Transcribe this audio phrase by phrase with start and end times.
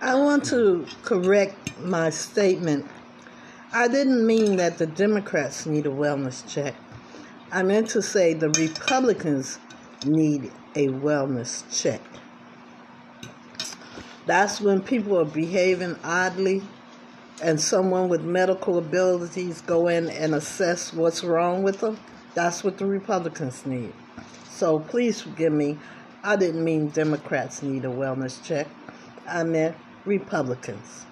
[0.00, 2.86] I want to correct my statement.
[3.72, 6.74] I didn't mean that the Democrats need a wellness check.
[7.50, 9.58] I meant to say the Republicans
[10.04, 12.02] need a wellness check.
[14.26, 16.62] That's when people are behaving oddly
[17.42, 21.98] and someone with medical abilities go in and assess what's wrong with them.
[22.34, 23.94] That's what the Republicans need.
[24.50, 25.78] So please forgive me.
[26.22, 28.66] I didn't mean Democrats need a wellness check.
[29.26, 29.74] I meant
[30.06, 31.08] Republicans.